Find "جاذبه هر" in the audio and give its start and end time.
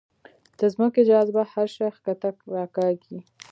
1.09-1.67